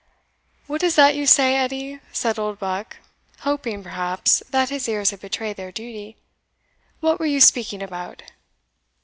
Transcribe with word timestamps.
"What 0.65 0.81
is 0.81 0.95
that 0.95 1.13
you 1.13 1.27
say, 1.27 1.55
Edie?" 1.57 1.99
said 2.11 2.39
Oldbuck, 2.39 2.97
hoping, 3.41 3.83
perhaps, 3.83 4.41
that 4.49 4.71
his 4.71 4.89
ears 4.89 5.11
had 5.11 5.19
betrayed 5.19 5.57
their 5.57 5.71
duty 5.71 6.17
"what 7.01 7.19
were 7.19 7.27
you 7.27 7.39
speaking 7.39 7.83
about!" 7.83 8.23